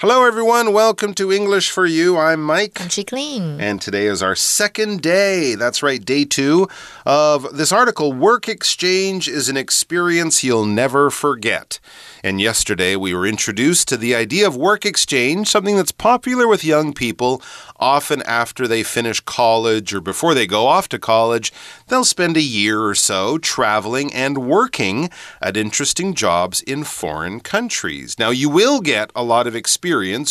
[0.00, 0.72] Hello, everyone.
[0.72, 2.16] Welcome to English for You.
[2.16, 2.80] I'm Mike.
[2.80, 3.58] I'm Chicklin.
[3.58, 5.56] And today is our second day.
[5.56, 6.68] That's right, day two
[7.04, 8.12] of this article.
[8.12, 11.80] Work exchange is an experience you'll never forget.
[12.22, 16.62] And yesterday we were introduced to the idea of work exchange, something that's popular with
[16.62, 17.42] young people.
[17.80, 21.52] Often after they finish college or before they go off to college,
[21.88, 25.10] they'll spend a year or so traveling and working
[25.42, 28.16] at interesting jobs in foreign countries.
[28.16, 29.87] Now, you will get a lot of experience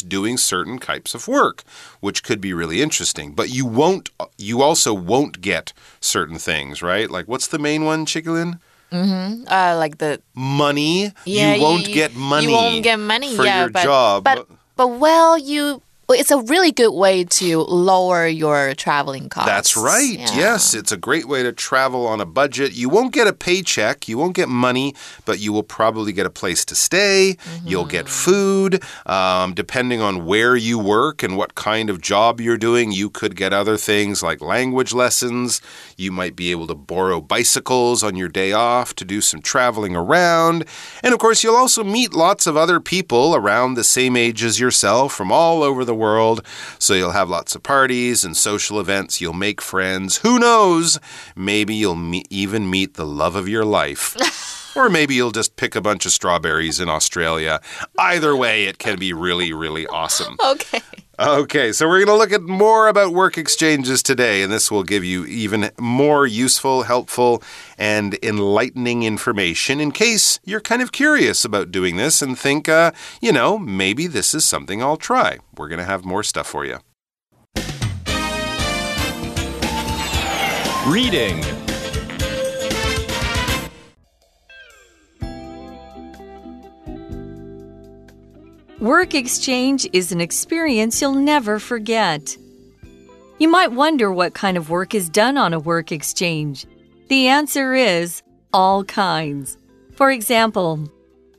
[0.07, 1.63] doing certain types of work,
[1.99, 7.09] which could be really interesting, but you won't, you also won't get certain things, right?
[7.09, 8.59] Like, what's the main one, Chigalin?
[8.91, 9.47] Mm-hmm.
[9.47, 11.11] Uh, like the money.
[11.25, 12.47] Yeah, you won't you, get money.
[12.47, 13.35] You won't get money.
[13.35, 14.23] for yeah, your but, job.
[14.23, 15.81] But but well, you
[16.15, 19.49] it's a really good way to lower your traveling costs.
[19.49, 20.17] That's right.
[20.17, 20.35] Yeah.
[20.37, 22.71] Yes, it's a great way to travel on a budget.
[22.73, 26.29] You won't get a paycheck, you won't get money, but you will probably get a
[26.29, 27.31] place to stay.
[27.31, 27.69] Mm -hmm.
[27.69, 28.83] You'll get food.
[29.05, 33.35] Um, depending on where you work and what kind of job you're doing, you could
[33.35, 35.61] get other things like language lessons.
[35.97, 39.95] You might be able to borrow bicycles on your day off to do some traveling
[39.95, 40.65] around.
[41.03, 44.57] And of course, you'll also meet lots of other people around the same age as
[44.59, 46.41] yourself from all over the world.
[46.79, 49.19] So you'll have lots of parties and social events.
[49.19, 50.17] You'll make friends.
[50.17, 50.99] Who knows?
[51.35, 54.15] Maybe you'll meet, even meet the love of your life.
[54.77, 57.59] or maybe you'll just pick a bunch of strawberries in Australia.
[57.97, 60.37] Either way, it can be really, really awesome.
[60.47, 60.81] Okay.
[61.19, 64.83] Okay, so we're going to look at more about work exchanges today, and this will
[64.83, 67.41] give you even more useful, helpful,
[67.75, 72.91] and enlightening information in case you're kind of curious about doing this and think, uh,
[73.19, 75.39] you know, maybe this is something I'll try.
[75.57, 76.77] We're going to have more stuff for you.
[80.85, 81.43] Reading
[88.79, 92.37] Work exchange is an experience you'll never forget.
[93.39, 96.67] You might wonder what kind of work is done on a work exchange.
[97.07, 98.21] The answer is
[98.53, 99.57] all kinds.
[99.93, 100.87] For example,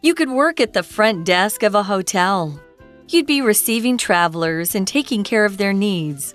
[0.03, 2.60] you could work at the front desk of a hotel.
[3.09, 6.34] You'd be receiving travelers and taking care of their needs.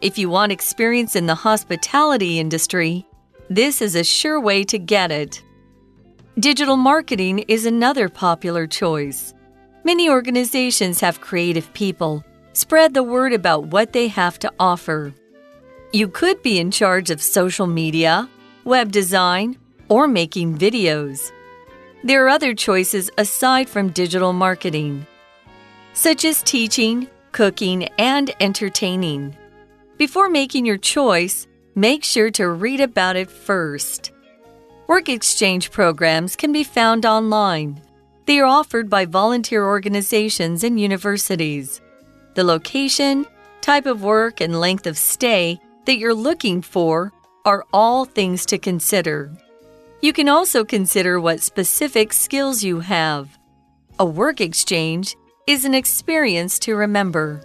[0.00, 3.06] If you want experience in the hospitality industry,
[3.50, 5.42] this is a sure way to get it.
[6.38, 9.34] Digital marketing is another popular choice.
[9.82, 15.14] Many organizations have creative people spread the word about what they have to offer.
[15.92, 18.28] You could be in charge of social media,
[18.64, 19.56] web design,
[19.88, 21.32] or making videos.
[22.04, 25.06] There are other choices aside from digital marketing,
[25.94, 29.34] such as teaching, cooking, and entertaining.
[29.96, 34.12] Before making your choice, make sure to read about it first.
[34.86, 37.80] Work exchange programs can be found online.
[38.30, 41.80] They are offered by volunteer organizations and universities.
[42.34, 43.26] The location,
[43.60, 47.12] type of work, and length of stay that you're looking for
[47.44, 49.32] are all things to consider.
[50.00, 53.36] You can also consider what specific skills you have.
[53.98, 55.16] A work exchange
[55.48, 57.40] is an experience to remember.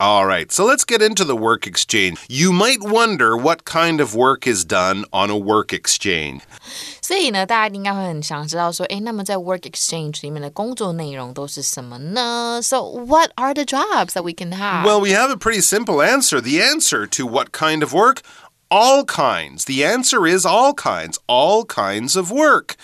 [0.00, 2.20] All right, so let's get into the work exchange.
[2.28, 6.42] You might wonder what kind of work is done on a work exchange.
[7.02, 12.60] 所以呢，大家应该会很想知道说，诶，那么在 work exchange 里面的工作内容都是什么呢？
[12.62, 14.84] So what are the jobs that we can have?
[14.84, 16.40] Well, we have a pretty simple answer.
[16.40, 18.18] The answer to what kind of work?
[18.70, 19.64] All kinds.
[19.64, 21.18] The answer is all kinds.
[21.26, 22.76] All kinds of work.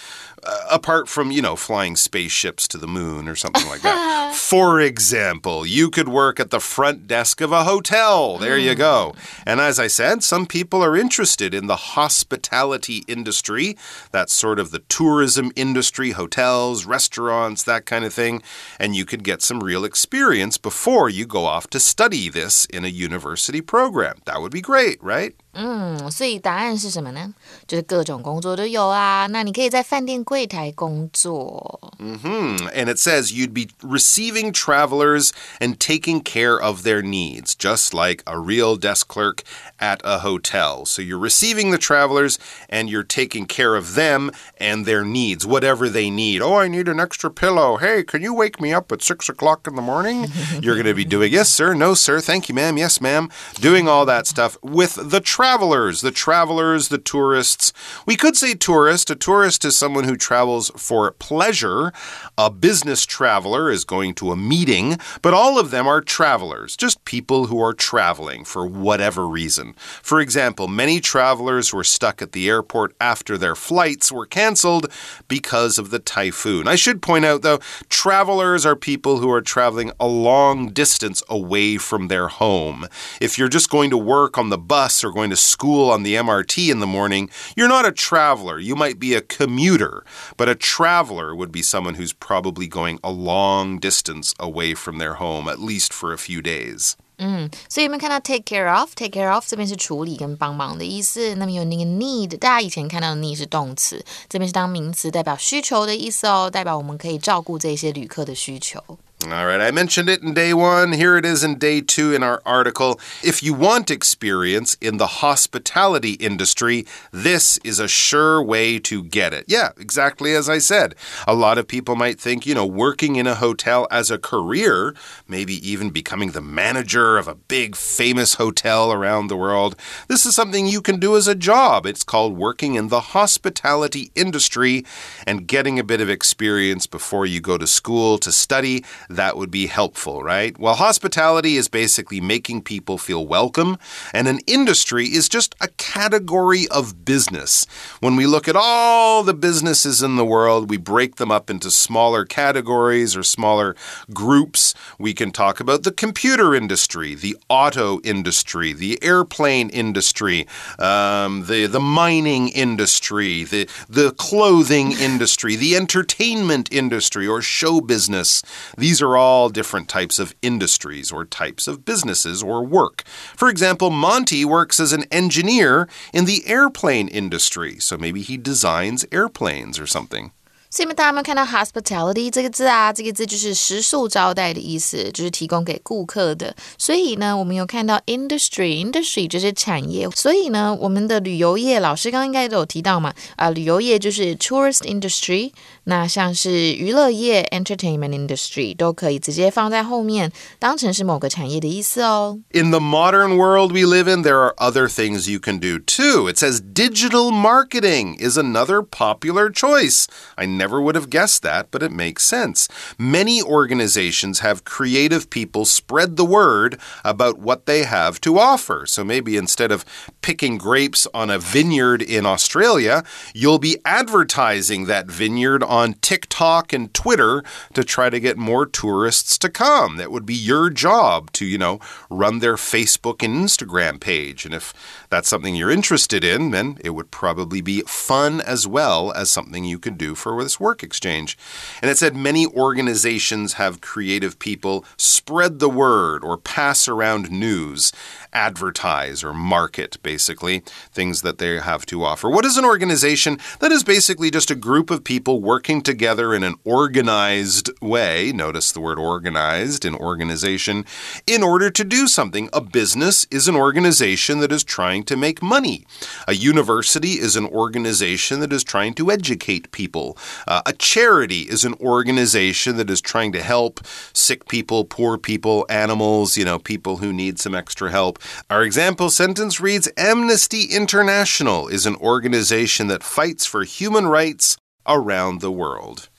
[0.44, 4.34] Uh, apart from, you know, flying spaceships to the moon or something like that.
[4.36, 8.38] For example, you could work at the front desk of a hotel.
[8.38, 9.16] There you go.
[9.46, 13.78] And as I said, some people are interested in the hospitality industry.
[14.12, 18.42] That's sort of the tourism industry, hotels, restaurants, that kind of thing.
[18.80, 22.86] And you could get some real experience before you go off to study this in
[22.86, 24.20] a university program.
[24.26, 25.36] That would be great, right?
[25.59, 27.33] 嗯，所以答案是什么呢？
[27.69, 29.29] 就是各种工作都有啊。
[29.31, 31.93] 那你可以在饭店柜台工作。
[32.01, 32.57] Mm hmm.
[32.75, 35.31] And it says you'd be receiving travelers
[35.61, 39.45] and taking care of their needs, just like a real desk clerk
[39.79, 40.85] at a hotel.
[40.87, 42.37] So you're receiving the travelers
[42.69, 46.43] and you're taking care of them and their needs, whatever they need.
[46.43, 47.77] Oh, I need an extra pillow.
[47.77, 50.27] Hey, can you wake me up at six o'clock in the morning?
[50.61, 53.29] you're going to be doing, yes, sir, no, sir, thank you, ma'am, yes, ma'am,
[53.61, 57.74] doing all that stuff with the travelers, the travelers, the tourists.
[58.06, 59.10] We could say tourist.
[59.10, 61.92] A tourist is someone who travels for pleasure.
[62.38, 67.04] A business traveler is going to a meeting, but all of them are travelers, just
[67.04, 69.74] people who are traveling for whatever reason.
[70.04, 74.92] For example, many travelers were stuck at the airport after their flights were canceled
[75.28, 76.68] because of the typhoon.
[76.68, 77.60] I should point out, though,
[77.90, 82.88] travelers are people who are traveling a long distance away from their home.
[83.20, 86.15] If you're just going to work on the bus or going to school on the
[86.15, 88.59] MRT in the morning, you're not a traveler.
[88.59, 90.05] You might be a commuter,
[90.37, 95.15] but a traveler would be someone who's probably going a long distance away from their
[95.15, 96.95] home, at least for a few days.
[97.19, 101.37] 嗯，所以有没有看到 take care of？take care of 这边是处理跟帮忙的意思。
[101.37, 108.83] 那么有那个 need，大家以前看到的 need 是动词，这边是当名词，代表需求的意思哦，代表我们可以照顾这些旅客的需求。
[109.26, 110.94] All right, I mentioned it in day one.
[110.94, 113.02] Here it is in day two in our article.
[113.22, 119.34] If you want experience in the hospitality industry, this is a sure way to get
[119.34, 119.44] it.
[119.46, 120.96] Yeah, exactly as I said.
[121.28, 124.96] A lot of people might think, you know, working in a hotel as a career,
[125.28, 129.76] maybe even becoming the manager of a big famous hotel around the world,
[130.08, 131.86] this is something you can do as a job.
[131.86, 134.86] It's called working in the hospitality industry
[135.28, 139.50] and getting a bit of experience before you go to school to study that would
[139.50, 140.58] be helpful, right?
[140.60, 143.78] Well, hospitality is basically making people feel welcome,
[144.14, 147.66] and an industry is just a category of business.
[148.00, 151.72] When we look at all the businesses in the world, we break them up into
[151.72, 153.76] smaller categories or smaller
[154.14, 154.76] groups.
[155.00, 160.48] We can talk about the computer industry, the auto industry, the airplane industry,
[160.78, 168.44] um, the, the mining industry, the, the clothing industry, the entertainment industry, or show business.
[168.78, 173.04] These these are all different types of industries or types of businesses or work.
[173.34, 179.06] For example, Monty works as an engineer in the airplane industry, so maybe he designs
[179.10, 180.34] airplanes or something.
[180.71, 182.93] 所以大家有没有看到 hospitality 这个字啊？
[182.93, 186.57] 这个字就是食宿招待的意思，就是提供给顾客的。
[186.77, 190.11] 所以呢，我们有看到 industry，industry 就是产业。
[190.11, 195.53] 所以呢，我们的旅游业老师刚刚应该都有提到嘛，啊，旅游业就是 tourist industry。
[195.85, 202.41] 那像是娱乐业 entertainment industry 都可以直接放在后面，当成是某个产业的意思哦。
[202.53, 206.29] In the modern world we live in, there are other things you can do too.
[206.29, 210.07] It says digital marketing is another popular choice.
[210.35, 212.68] I never would have guessed that, but it makes sense.
[213.00, 218.86] Many organizations have creative people spread the word about what they have to offer.
[218.86, 219.86] So maybe instead of
[220.22, 223.04] picking grapes on a vineyard in Australia,
[223.34, 229.38] you'll be advertising that vineyard on TikTok and Twitter to try to get more tourists
[229.40, 229.98] to come.
[229.98, 231.80] That would be your job to, you know,
[232.10, 234.46] run their Facebook and Instagram page.
[234.46, 234.74] And if
[235.10, 239.64] that's something you're interested in, then it would probably be fun as well as something
[239.64, 241.38] you could do for this work exchange.
[241.80, 247.92] And it said many organizations have creative people spread the word or pass around news,
[248.34, 250.60] advertise or market, basically,
[250.92, 252.30] things that they have to offer.
[252.30, 253.40] What is an organization?
[253.60, 258.32] That is basically just a group of people working together in an organized way.
[258.32, 260.86] Notice the word organized in organization
[261.26, 262.50] in order to do something.
[262.54, 265.86] A business is an organization that is trying to make money.
[266.28, 270.18] A university is an organization that is trying to educate people.
[270.48, 273.80] Uh, a charity is an organization that is trying to help
[274.14, 278.19] sick people, poor people, animals, you know, people who need some extra help.
[278.50, 285.42] Our example sentence reads Amnesty International is an organization that fights for human rights around
[285.42, 286.10] the world.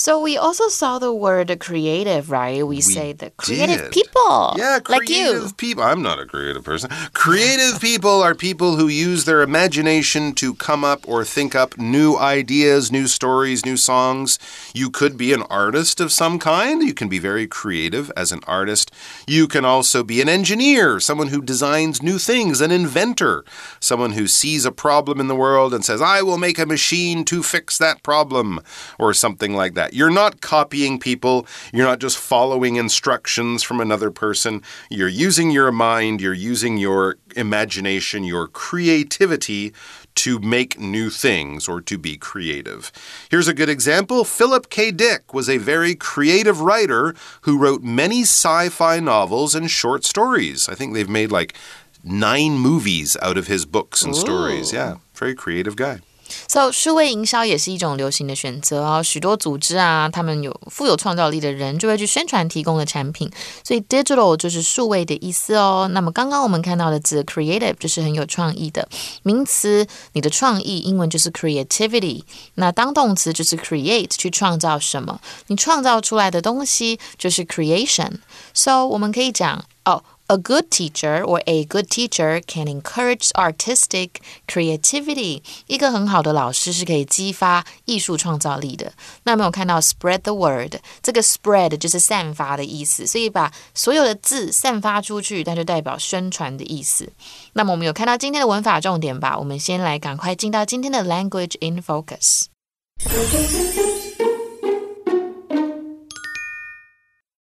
[0.00, 2.66] So we also saw the word creative, right?
[2.66, 3.92] We, we say the creative did.
[3.92, 4.54] people.
[4.56, 5.50] Yeah, like you.
[5.58, 5.82] people.
[5.82, 6.88] I'm not a creative person.
[7.12, 12.16] Creative people are people who use their imagination to come up or think up new
[12.16, 14.38] ideas, new stories, new songs.
[14.72, 16.82] You could be an artist of some kind.
[16.82, 18.90] You can be very creative as an artist.
[19.26, 23.44] You can also be an engineer, someone who designs new things, an inventor,
[23.80, 27.22] someone who sees a problem in the world and says, I will make a machine
[27.26, 28.60] to fix that problem,
[28.98, 29.89] or something like that.
[29.92, 31.46] You're not copying people.
[31.72, 34.62] You're not just following instructions from another person.
[34.90, 39.72] You're using your mind, you're using your imagination, your creativity
[40.16, 42.90] to make new things or to be creative.
[43.30, 44.90] Here's a good example Philip K.
[44.90, 50.68] Dick was a very creative writer who wrote many sci fi novels and short stories.
[50.68, 51.54] I think they've made like
[52.02, 54.18] nine movies out of his books and Ooh.
[54.18, 54.72] stories.
[54.72, 56.00] Yeah, very creative guy.
[56.48, 59.02] So，数位营销也是一种流行的选择哦。
[59.02, 63.30] 许多组织啊，他们有富有创造力的人就会去宣传提供的产品。
[63.64, 65.88] 所以，digital 就是数位的意思哦。
[65.92, 68.88] 那么，刚刚我们看到的字 creative 就是很有创意的
[69.22, 69.86] 名词。
[70.12, 72.22] 你的创意英文就是 creativity。
[72.54, 75.20] 那当动词就是 create，去创造什么？
[75.48, 78.18] 你创造出来的东西就是 creation。
[78.54, 80.02] So，我们可以讲哦。
[80.29, 84.09] A good teacher or a good teacher can encourage artistic
[84.47, 85.43] creativity。
[85.67, 88.93] 一个很好的老师是可以激发艺术创造力的。
[89.25, 97.13] 那没有看到 spread the word，这个 spread 就是散发的意思，所以把所有的字散发出去，那就代表宣传的意思。
[97.53, 99.37] 那么我们有看到今天的文法重点吧？
[99.37, 102.45] 我们先来赶快进到今天的 language in focus。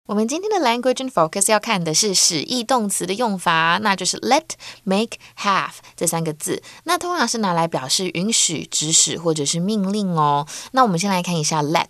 [0.10, 4.42] 我们今天的 language and focus 要看的是使役动词的用法，那就是 let、
[4.84, 6.64] make、have 这三个字。
[6.86, 10.48] 那通常是拿来表示允许、指使或者是命令哦。
[10.72, 11.86] 那我们先来看一下 let。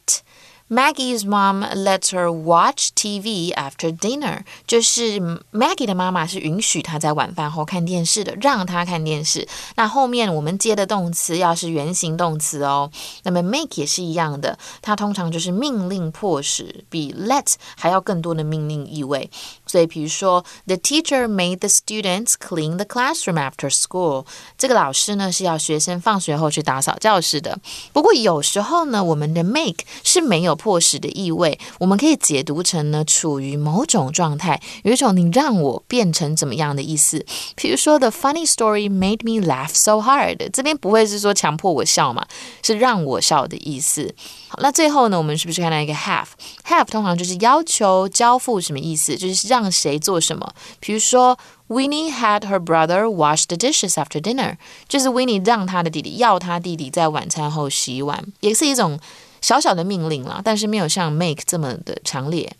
[0.70, 5.20] Maggie's mom lets her watch TV after dinner，就是
[5.52, 9.48] Maggie 的妈妈是允许她在晚饭后看电视的，让她看电视。
[9.76, 12.92] 那后面我们接的动词要是原形动词哦。
[13.24, 19.28] 那么 make 也是一样的，它通常就是命令、迫使，比 let 还要更多的命令意味。
[19.66, 24.28] 所以，比如说，The teacher made the students clean the classroom after school。
[24.56, 27.58] 这个老师呢是要学生放学后去打扫教室的。
[27.92, 37.26] 不过有时候呢，我们的 make 是没有迫使的意味，我们可以解读成呢处于某种状态，有一种你让我变成怎么样的意思。
[37.56, 40.50] 比如说，The funny story made me laugh so hard。
[40.52, 42.28] 这边不会是说强迫我笑嘛，
[42.62, 44.14] 是让我笑的意思。
[44.50, 49.16] 好，那最后呢，我们是不是看到一个 have？have 通常就是要求、交付什么意思？
[49.16, 50.54] 就是让谁做什么。
[50.80, 51.38] 比如说
[51.68, 59.00] ，Winnie had her brother wash the dishes after dinner，就是 Winnie 让他的弟弟要他弟弟在晚餐后洗碗，也是一种
[59.42, 62.56] 小小的命令啦，但是没有像 make 这么的强烈。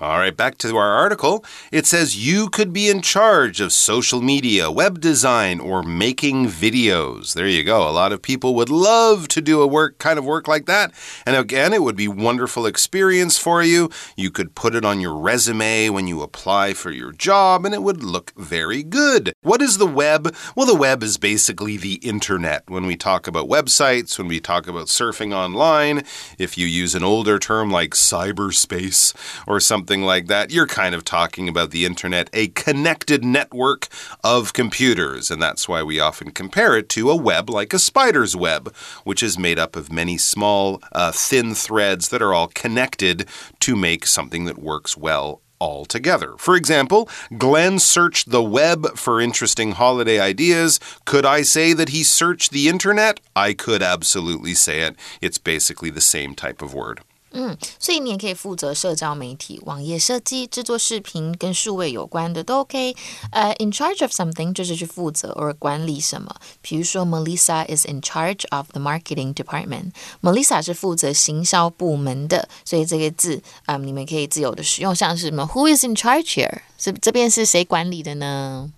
[0.00, 1.44] All right, back to our article.
[1.70, 7.34] It says you could be in charge of social media, web design, or making videos.
[7.34, 7.86] There you go.
[7.86, 10.94] A lot of people would love to do a work kind of work like that.
[11.26, 13.90] And again, it would be wonderful experience for you.
[14.16, 17.82] You could put it on your resume when you apply for your job and it
[17.82, 19.34] would look very good.
[19.42, 20.34] What is the web?
[20.56, 22.64] Well, the web is basically the internet.
[22.70, 26.04] When we talk about websites, when we talk about surfing online,
[26.38, 29.14] if you use an older term like cyberspace
[29.46, 33.88] or something something like that, you're kind of talking about the internet, a connected network
[34.22, 35.32] of computers.
[35.32, 39.20] And that's why we often compare it to a web like a spider's web, which
[39.20, 43.26] is made up of many small, uh, thin threads that are all connected
[43.58, 46.34] to make something that works well all together.
[46.38, 50.78] For example, Glenn searched the web for interesting holiday ideas.
[51.04, 53.18] Could I say that he searched the internet?
[53.34, 54.94] I could absolutely say it.
[55.20, 57.00] It's basically the same type of word.
[57.32, 62.96] 嗯，所以你也可以负责社交媒体、网页设计、制作视频跟数位有关的都 OK。
[63.30, 66.34] 呃，in charge of something 就是去负责或管理什么。
[66.60, 69.92] 比如说，Melissa is in charge of the marketing department。
[70.22, 76.62] Melissa 是负责行销部门的，所以这个字啊，你们可以自由的使用，像是什么 Who is in charge here？
[76.76, 78.72] 这这边是谁管理的呢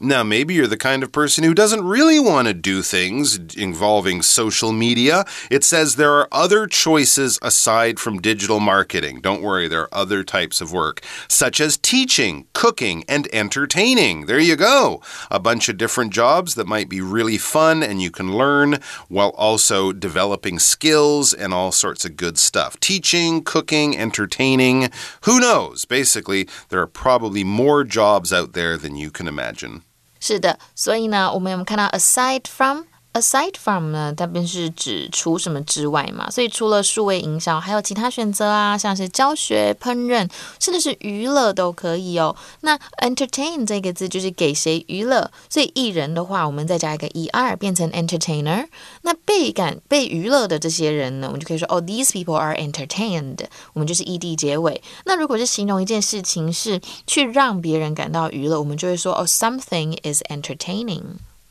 [0.00, 4.22] ？Now, maybe you're the kind of person who doesn't really want to do things involving
[4.22, 5.24] social media.
[5.50, 9.20] It says there are other choices aside from digital marketing.
[9.22, 14.26] Don't worry, there are other types of work, such as teaching, cooking, and entertaining.
[14.26, 15.02] There you go.
[15.32, 18.78] A bunch of different jobs that might be really fun and you can learn
[19.08, 22.78] while also developing skills and all sorts of good stuff.
[22.78, 24.90] Teaching, cooking, entertaining.
[25.22, 25.84] Who knows?
[25.86, 29.82] Basically, there are probably more jobs out there than you can imagine.
[30.20, 32.84] 是的，所以呢，我们有看到 aside from。
[33.18, 42.36] Aside from 呢，它便是指除什么之外嘛，所以除了数位营销，还有其他选择啊，像是教学、烹饪，甚至是娱乐都可以哦。
[42.60, 48.68] 那 entertain 这个字就是给谁娱乐，所以艺人的话，我们再加一个 er 变成 entertainer。
[49.02, 53.38] 那被感被娱乐的这些人呢，我们就可以说哦，these people are entertained。
[53.72, 54.80] 我们就是 ed 结尾。
[55.04, 61.02] 那如果是形容一件事情是去让别人感到娱乐，我们就会说哦，something is entertaining。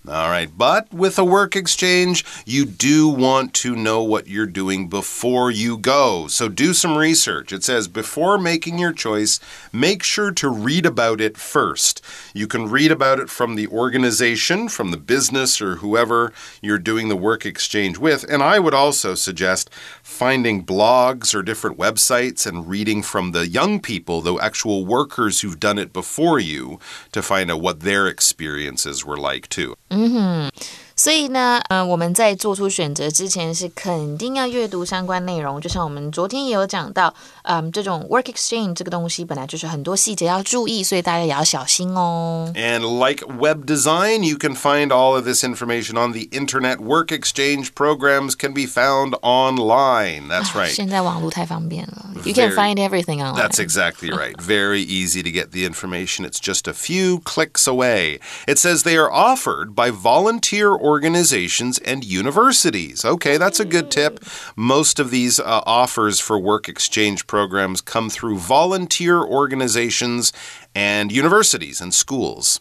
[0.09, 4.87] All right, but with a work exchange, you do want to know what you're doing
[4.87, 6.27] before you go.
[6.27, 7.51] So do some research.
[7.51, 9.41] It says before making your choice,
[9.73, 12.01] make sure to read about it first.
[12.33, 17.09] You can read about it from the organization, from the business, or whoever you're doing
[17.09, 18.23] the work exchange with.
[18.29, 19.69] And I would also suggest
[20.01, 25.59] finding blogs or different websites and reading from the young people, the actual workers who've
[25.59, 26.79] done it before you,
[27.11, 29.75] to find out what their experiences were like too.
[29.97, 30.51] 嗯哼。
[30.96, 35.58] 所以呢，呃，我们在做出选择之前是肯定要阅读相关内容。
[35.60, 42.52] 就像我们昨天也有讲到，嗯，这种 work exchange 这个东西本来就是很多细节要注意，所以大家也要小心哦。
[42.54, 46.76] And like web design, you can find all of this information on the internet.
[46.76, 50.28] Work exchange programs can be found online.
[50.28, 50.70] That's right.
[50.70, 53.42] 现 在网络太方便了，you can find everything online.
[53.42, 54.36] That's exactly right.
[54.38, 56.26] Very easy to get the information.
[56.26, 58.20] It's just a few clicks away.
[58.46, 63.04] It says they are offered by volunteer organizations and universities.
[63.04, 64.20] Okay, that's a good tip.
[64.54, 70.30] Most of these uh, offers for work exchange programs come through volunteer organizations
[70.74, 72.58] and universities and schools.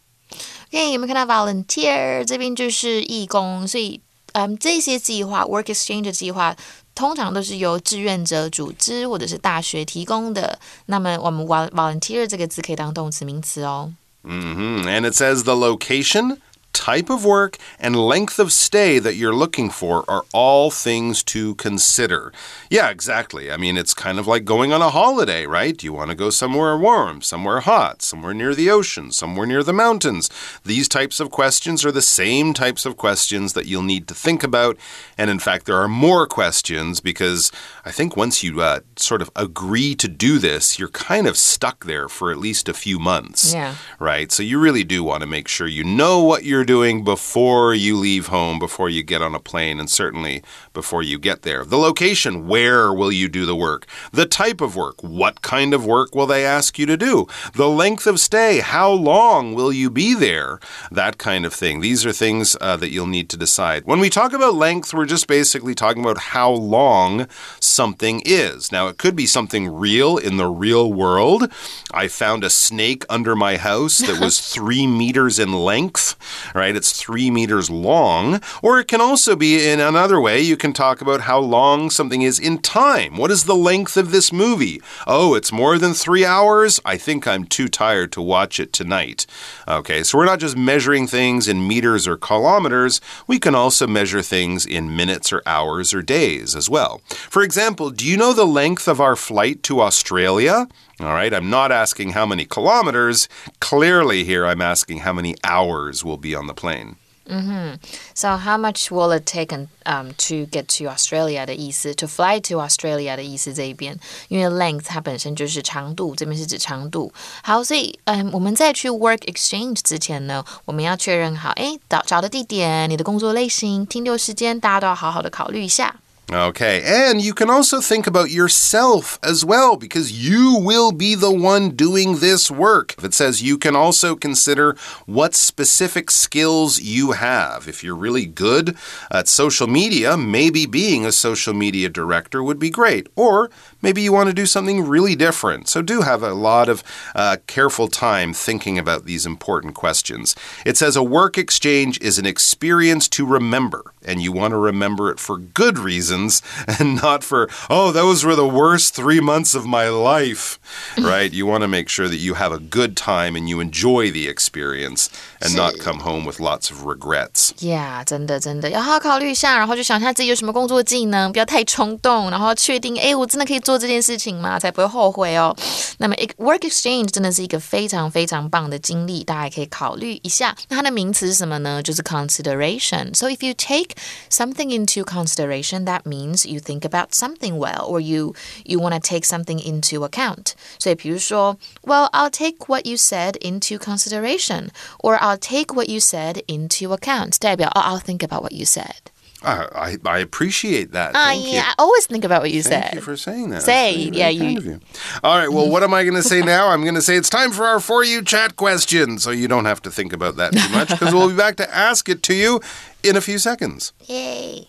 [0.71, 3.99] OK，有没有看到 volunteer 这边就是义工，所以
[4.33, 6.55] 嗯，这些计划 work exchange 的计划
[6.95, 10.57] 通常都是由志愿者组织或者是大学提供的。
[10.85, 13.91] 那么我们 volunteer 这个字可以当动词、名词哦。
[14.23, 14.87] Mm -hmm.
[14.87, 16.37] And it says the location
[16.76, 21.54] type of work, and length of stay that you're looking for are all things to
[21.54, 22.32] consider.
[22.68, 23.50] Yeah, exactly.
[23.50, 25.76] I mean, it's kind of like going on a holiday, right?
[25.76, 29.62] Do you want to go somewhere warm, somewhere hot, somewhere near the ocean, somewhere near
[29.62, 30.28] the mountains?
[30.64, 34.42] These types of questions are the same types of questions that you'll need to think
[34.42, 34.76] about.
[35.16, 37.50] And in fact, there are more questions because
[37.84, 41.86] I think once you uh, sort of agree to do this, you're kind of stuck
[41.86, 43.54] there for at least a few months.
[43.54, 43.76] Yeah.
[43.98, 44.30] Right?
[44.30, 47.96] So you really do want to make sure you know what you're doing before you
[47.96, 50.42] leave home, before you get on a plane, and certainly
[50.74, 51.64] before you get there.
[51.64, 53.86] The location, where will you do the work?
[54.12, 57.26] The type of work, what kind of work will they ask you to do?
[57.54, 60.60] The length of stay, how long will you be there?
[60.90, 61.80] That kind of thing.
[61.80, 63.84] These are things uh, that you'll need to decide.
[63.84, 67.28] When we talk about length, we're just basically talking about how long
[67.60, 68.72] something is.
[68.72, 71.50] Now, it could be something real in the real world.
[71.92, 76.16] I found a snake under my house that was three meters in length
[76.56, 76.74] right?
[76.74, 78.40] It's three meters long.
[78.62, 80.40] Or it can also be in another way.
[80.40, 83.16] You can talk about how long something is in time.
[83.16, 84.80] What is the length of this movie?
[85.06, 86.80] Oh, it's more than three hours?
[86.84, 89.26] I think I'm too tired to watch it tonight.
[89.68, 94.22] Okay, so we're not just measuring things in meters or kilometers, we can also measure
[94.22, 97.00] things in minutes or hours or days as well.
[97.08, 100.66] For example, do you know the length of our flight to Australia?
[100.99, 103.27] All right, I'm not asking how many kilometers.
[103.59, 106.95] Clearly, here I'm asking how many hours will be on the plane.
[107.29, 107.77] Mm -hmm.
[108.13, 109.55] So how much will it take
[109.85, 111.93] um to get to Australia 的意思？
[111.95, 117.13] To fly to Australia 的意思这一边，因为 length 它本身就是长度，这边是指长度。
[117.43, 125.95] 好，所以嗯，我们在去 work exchange 之前呢，我们要确认好，哎，找找的地点、你的工作类型、停留时间，大家都要好好的考虑一下。
[126.32, 131.32] Okay, and you can also think about yourself as well because you will be the
[131.32, 132.96] one doing this work.
[133.00, 137.68] It says you can also consider what specific skills you have.
[137.68, 138.76] If you're really good
[139.08, 143.06] at social media, maybe being a social media director would be great.
[143.14, 143.48] Or
[143.85, 145.67] maybe you want to do something really different.
[145.67, 146.83] So do have a lot of
[147.15, 150.35] uh, careful time thinking about these important questions.
[150.65, 155.11] It says a work exchange is an experience to remember, and you want to remember
[155.11, 156.41] it for good reasons reasons
[156.79, 160.57] and not for, oh, those were the worst three months of my life,
[160.97, 161.33] right?
[161.33, 164.27] you want to make sure that you have a good time and you enjoy the
[164.27, 165.09] experience
[165.41, 167.53] and not come home with lots of regrets.
[167.59, 174.59] Yeah，真的真的要好好考虑一下，然后就想一下自己有什么工作技能，不要太冲动，然后确定，哎，我真的可以做 这件事情吗？
[174.59, 175.55] 才不会后悔哦。
[175.97, 180.55] 那么，work exchange 真的是一个非常非常棒的经历，大家也可以考虑一下。
[180.69, 181.81] 那它的名词是什么呢？
[181.81, 183.95] 就是 consideration。So if you take
[184.29, 188.99] something into consideration, that means you think about something well or you you want to
[188.99, 190.53] take something into account.
[190.79, 196.95] 所以比如说，Well, I'll take what you said into consideration, or I'll take what you said into
[196.95, 197.37] account.
[197.39, 199.11] 代表 I'll think about what you said.
[199.42, 201.14] I, I appreciate that.
[201.14, 201.58] Uh, yeah, you.
[201.60, 202.82] I always think about what you Thank said.
[202.84, 203.62] Thank you for saying that.
[203.62, 204.60] Say, yeah, you.
[204.60, 204.80] you.
[205.22, 206.68] All right, well, what am I going to say now?
[206.68, 209.18] I'm going to say it's time for our For You chat question.
[209.18, 211.74] So you don't have to think about that too much because we'll be back to
[211.74, 212.60] ask it to you
[213.02, 213.92] in a few seconds.
[214.06, 214.68] Yay.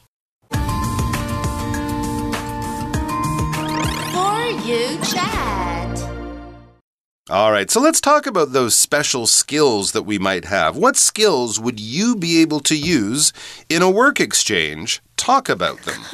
[0.51, 0.59] For
[4.65, 5.46] You Chat.
[7.29, 10.77] All right, so let's talk about those special skills that we might have.
[10.77, 13.33] What skills would you be able to use
[13.67, 15.01] in a work exchange?
[15.17, 15.99] Talk about them.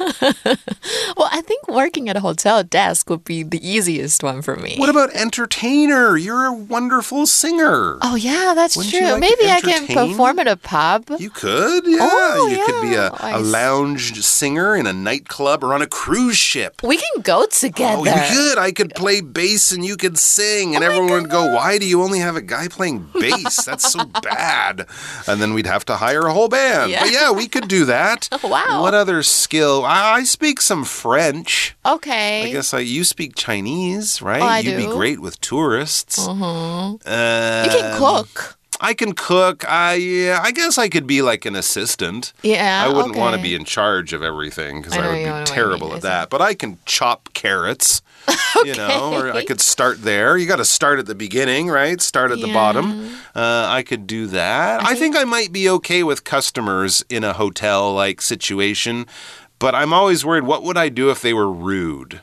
[1.16, 4.74] well, I think working at a hotel desk would be the easiest one for me.
[4.76, 6.16] What about entertainer?
[6.16, 7.98] You're a wonderful singer.
[8.02, 9.06] Oh yeah, that's Wouldn't true.
[9.12, 11.04] like Maybe I can perform at a pub.
[11.18, 11.98] You could, yeah.
[12.00, 13.38] Oh, you could be a, yeah.
[13.38, 16.82] A lounge singer in a nightclub or on a cruise ship.
[16.82, 17.98] We can go together.
[17.98, 18.58] Oh, you could.
[18.58, 21.86] I could play bass and you could sing, and Oh everyone would go, Why do
[21.86, 23.64] you only have a guy playing bass?
[23.64, 24.86] That's so bad.
[25.28, 26.90] And then we'd have to hire a whole band.
[26.90, 27.00] Yeah.
[27.02, 28.28] But yeah, we could do that.
[28.44, 28.82] Wow.
[28.82, 29.84] What other skill?
[29.84, 31.76] I, I speak some French.
[31.84, 32.44] Okay.
[32.48, 34.42] I guess I, you speak Chinese, right?
[34.42, 36.18] Oh, I You'd be great with tourists.
[36.18, 37.00] Mhm.
[37.06, 38.56] Uh, You can cook.
[38.80, 39.64] I can cook.
[39.70, 42.32] I yeah, I guess I could be like an assistant.
[42.42, 42.84] Yeah.
[42.84, 45.34] I wouldn't want to be in charge of everything because I I, would be what
[45.34, 46.30] I terrible mean, at that.
[46.30, 48.02] But I can chop carrots.
[48.64, 50.38] You know, or I could start there.
[50.38, 52.00] You got to start at the beginning, right?
[52.00, 53.10] Start at the bottom.
[53.34, 54.82] Uh, I could do that.
[54.82, 59.06] I think I might be okay with customers in a hotel like situation,
[59.58, 62.20] but I'm always worried what would I do if they were rude?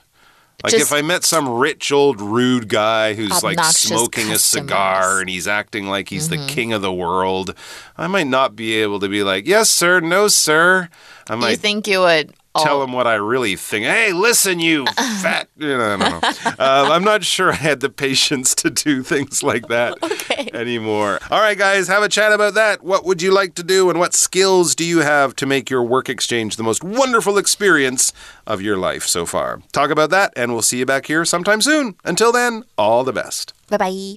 [0.64, 5.02] Like Just- if I met some rich old rude guy who's like smoking a cigar.
[5.04, 5.20] Mm-hmm.
[5.22, 7.54] and he's acting like he's the king of the world,
[7.98, 10.00] I might not be able to be like, "Yes, sir.
[10.00, 10.90] No, sir."
[11.30, 12.34] I You might think you would?
[12.58, 13.86] tell oh, him what I really think.
[13.86, 14.86] Hey, listen, you
[15.22, 15.48] fat.
[15.56, 16.20] You know, I don't know.
[16.60, 20.50] Uh, I'm not sure I had the patience to do things like that Okay.
[20.54, 21.20] anymore.
[21.30, 22.84] All right, guys, have a chat about that.
[22.84, 25.82] What would you like to do, and what skills do you have to make your
[25.84, 28.12] work exchange the most wonderful experience
[28.46, 29.62] of your life so far?
[29.72, 31.96] Talk about that, and we'll see you back here sometime soon.
[32.04, 33.54] Until then, all the best.
[33.70, 34.16] Bye bye.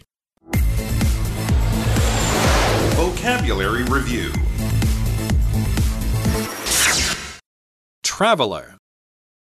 [2.96, 4.32] Vocabulary Review
[8.16, 8.76] Traveler.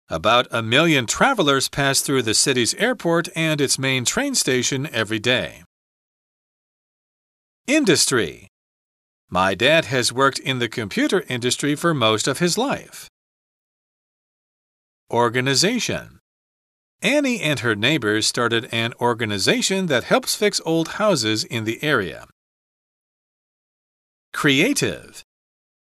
[0.08, 5.18] About a million travelers pass through the city's airport and its main train station every
[5.18, 5.64] day.
[7.66, 8.48] Industry.
[9.28, 13.10] My dad has worked in the computer industry for most of his life.
[15.12, 16.20] Organization.
[17.02, 22.26] Annie and her neighbors started an organization that helps fix old houses in the area.
[24.32, 25.22] Creative.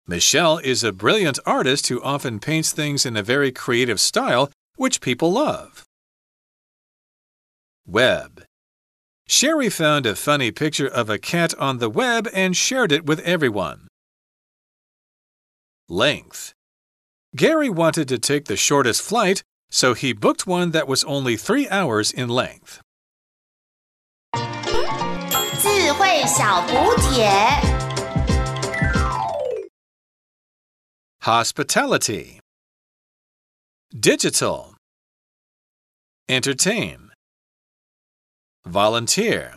[0.06, 5.00] Michelle is a brilliant artist who often paints things in a very creative style, which
[5.00, 5.84] people love.
[7.86, 8.44] Web.
[9.28, 13.20] Sherry found a funny picture of a cat on the web and shared it with
[13.20, 13.88] everyone.
[15.88, 16.52] Length.
[17.34, 21.68] Gary wanted to take the shortest flight, so he booked one that was only three
[21.68, 22.80] hours in length.
[25.62, 27.75] 智慧小补帖。
[31.27, 32.39] Hospitality.
[33.99, 34.75] Digital.
[36.29, 37.11] Entertain.
[38.65, 39.56] Volunteer.